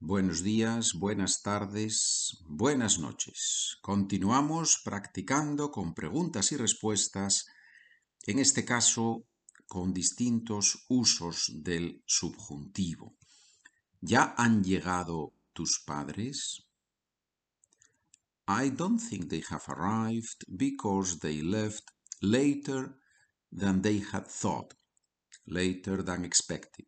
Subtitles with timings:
[0.00, 3.78] Buenos días, buenas tardes, buenas noches.
[3.82, 7.46] Continuamos practicando con preguntas y respuestas,
[8.24, 9.26] en este caso
[9.66, 13.16] con distintos usos del subjuntivo.
[14.00, 16.62] ¿Ya han llegado tus padres?
[18.46, 21.90] I don't think they have arrived because they left
[22.20, 22.96] later
[23.50, 24.74] than they had thought,
[25.44, 26.86] later than expected.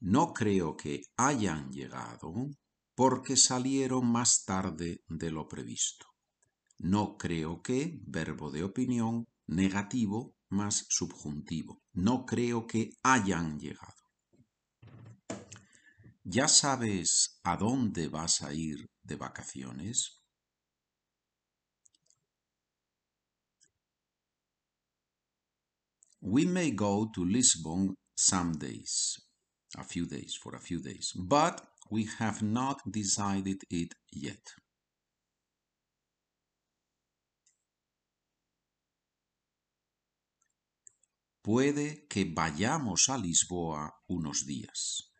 [0.00, 2.32] No creo que hayan llegado
[2.94, 6.06] porque salieron más tarde de lo previsto.
[6.78, 11.82] No creo que, verbo de opinión, negativo más subjuntivo.
[11.92, 13.94] No creo que hayan llegado.
[16.22, 20.22] ¿Ya sabes a dónde vas a ir de vacaciones?
[26.20, 29.27] We may go to Lisbon some days
[29.76, 34.42] a few days, for a few days, but we have not decided it yet.
[41.42, 45.10] Puede que vayamos a Lisboa unos días,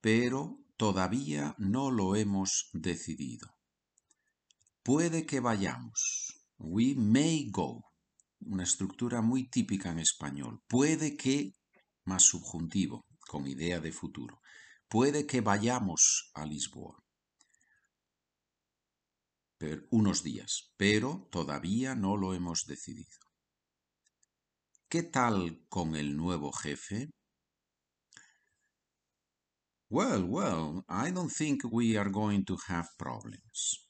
[0.00, 3.48] pero todavía no lo hemos decidido.
[4.82, 6.40] Puede que vayamos.
[6.58, 7.84] We may go.
[8.46, 10.62] Una estructura muy típica en español.
[10.68, 11.54] Puede que
[12.04, 14.40] más subjuntivo con idea de futuro.
[14.88, 16.96] Puede que vayamos a Lisboa
[19.90, 23.18] unos días, pero todavía no lo hemos decidido.
[24.88, 27.10] ¿Qué tal con el nuevo jefe?
[29.88, 33.88] Well, well, I don't think we are going to have problems.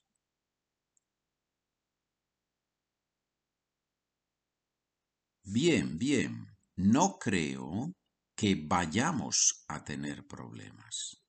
[5.42, 6.46] Bien, bien.
[6.76, 7.92] No creo
[8.34, 11.22] que vayamos a tener problemas.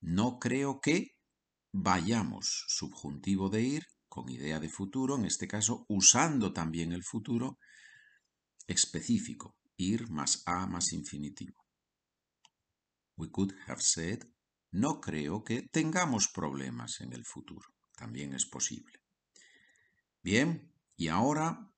[0.00, 1.16] No creo que
[1.72, 7.58] vayamos, subjuntivo de ir, con idea de futuro, en este caso usando también el futuro
[8.66, 11.64] específico, ir más a más infinitivo.
[13.16, 14.22] We could have said,
[14.70, 17.68] no creo que tengamos problemas en el futuro.
[17.96, 19.00] También es posible.
[20.22, 21.72] Bien, y ahora,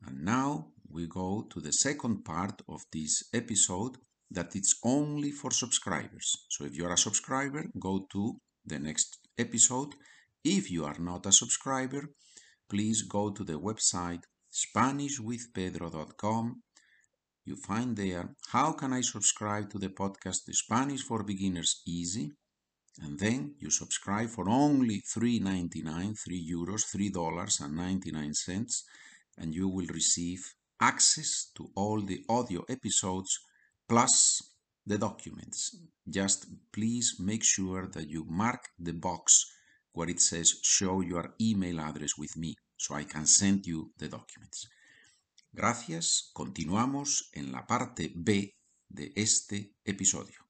[0.00, 3.96] and now we go to the second part of this episode
[4.30, 6.46] that it's only for subscribers.
[6.48, 9.96] So if you are a subscriber, go to the next episode.
[10.44, 12.14] If you are not a subscriber,
[12.70, 14.22] please go to the website
[14.52, 16.62] SpanishWithPedro.com.
[17.44, 22.30] You find there how can I subscribe to the podcast the Spanish for Beginners Easy,
[23.02, 28.84] and then you subscribe for only 3.99, 3 euros, 3 dollars and 99 cents,
[29.36, 30.54] and you will receive
[30.92, 33.32] access to all the audio episodes
[33.88, 34.14] plus
[34.86, 35.60] the documents.
[36.18, 39.50] Just please make sure that you mark the box
[39.92, 44.08] where it says show your email address with me so I can send you the
[44.08, 44.68] documents.
[45.52, 46.30] Gracias.
[46.34, 48.54] Continuamos en la parte B
[48.88, 50.43] de este episodio.